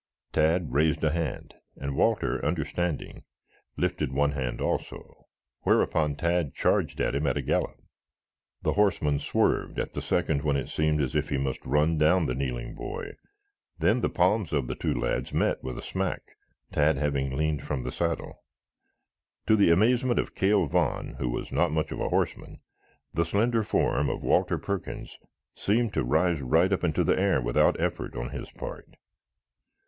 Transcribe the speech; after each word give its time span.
Tad 0.33 0.73
raised 0.73 1.03
a 1.03 1.11
hand 1.11 1.53
and 1.75 1.95
Walter, 1.95 2.43
understanding, 2.43 3.23
lifted 3.77 4.11
one 4.11 4.31
hand 4.31 4.59
also, 4.59 5.27
whereupon 5.61 6.15
Tad 6.15 6.55
charged 6.55 6.99
him 6.99 7.27
at 7.27 7.37
a 7.37 7.41
gallop. 7.43 7.79
The 8.63 8.73
horseman 8.73 9.19
swerved 9.19 9.77
at 9.77 9.93
the 9.93 10.01
second 10.01 10.41
when 10.41 10.55
it 10.57 10.69
seemed 10.69 11.01
as 11.03 11.15
if 11.15 11.29
he 11.29 11.37
must 11.37 11.63
run 11.63 11.99
down 11.99 12.25
the 12.25 12.33
kneeling 12.33 12.73
boy, 12.73 13.11
then 13.77 14.01
the 14.01 14.09
palms 14.09 14.51
of 14.51 14.65
the 14.65 14.73
two 14.73 14.95
lads 14.95 15.31
met 15.33 15.63
with 15.63 15.77
a 15.77 15.83
smack, 15.83 16.35
Tad 16.71 16.97
having 16.97 17.37
leaned 17.37 17.61
from 17.61 17.83
the 17.83 17.91
saddle. 17.91 18.41
To 19.45 19.55
the 19.55 19.69
amazement 19.69 20.17
of 20.17 20.33
Cal 20.33 20.65
Vaughn, 20.65 21.17
who 21.19 21.29
was 21.29 21.51
not 21.51 21.71
much 21.71 21.91
of 21.91 21.99
a 21.99 22.09
horseman, 22.09 22.59
the 23.13 23.23
slender 23.23 23.61
form 23.61 24.09
of 24.09 24.23
Walter 24.23 24.57
Perkins 24.57 25.19
seemed 25.53 25.93
to 25.93 26.03
rise 26.03 26.41
right 26.41 26.73
up 26.73 26.83
into 26.83 27.03
the 27.03 27.19
air 27.19 27.39
without 27.39 27.79
effort 27.79 28.15
on 28.15 28.29
his 28.31 28.49
part. 28.53 28.95